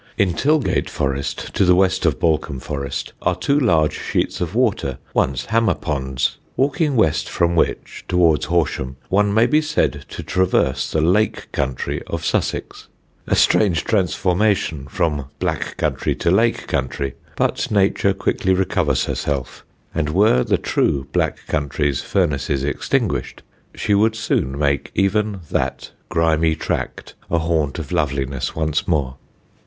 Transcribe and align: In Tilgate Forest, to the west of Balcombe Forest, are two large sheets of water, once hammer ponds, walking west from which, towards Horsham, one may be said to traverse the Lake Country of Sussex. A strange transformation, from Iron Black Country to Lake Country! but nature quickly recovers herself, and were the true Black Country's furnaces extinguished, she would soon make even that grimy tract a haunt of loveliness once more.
In 0.17 0.33
Tilgate 0.33 0.89
Forest, 0.89 1.53
to 1.53 1.63
the 1.63 1.75
west 1.75 2.07
of 2.07 2.19
Balcombe 2.19 2.59
Forest, 2.59 3.13
are 3.21 3.35
two 3.35 3.59
large 3.59 3.99
sheets 4.01 4.41
of 4.41 4.55
water, 4.55 4.97
once 5.13 5.45
hammer 5.45 5.75
ponds, 5.75 6.39
walking 6.57 6.95
west 6.95 7.29
from 7.29 7.55
which, 7.55 8.03
towards 8.07 8.45
Horsham, 8.45 8.97
one 9.09 9.31
may 9.31 9.45
be 9.45 9.61
said 9.61 10.05
to 10.09 10.23
traverse 10.23 10.89
the 10.91 11.01
Lake 11.01 11.51
Country 11.51 12.01
of 12.07 12.25
Sussex. 12.25 12.87
A 13.27 13.35
strange 13.35 13.83
transformation, 13.83 14.87
from 14.87 15.19
Iron 15.19 15.25
Black 15.37 15.77
Country 15.77 16.15
to 16.15 16.31
Lake 16.31 16.65
Country! 16.65 17.13
but 17.35 17.69
nature 17.69 18.15
quickly 18.15 18.55
recovers 18.55 19.05
herself, 19.05 19.63
and 19.93 20.09
were 20.09 20.43
the 20.43 20.57
true 20.57 21.05
Black 21.13 21.45
Country's 21.45 22.01
furnaces 22.01 22.63
extinguished, 22.63 23.43
she 23.75 23.93
would 23.93 24.15
soon 24.15 24.57
make 24.57 24.89
even 24.95 25.41
that 25.51 25.91
grimy 26.09 26.55
tract 26.55 27.13
a 27.29 27.37
haunt 27.37 27.77
of 27.77 27.91
loveliness 27.91 28.55
once 28.55 28.87
more. 28.87 29.17